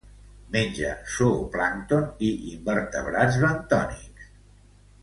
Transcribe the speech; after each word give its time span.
Menja 0.53 0.93
zooplàncton 1.17 2.09
i 2.29 2.33
invertebrats 2.55 3.39
bentònics. 3.45 4.35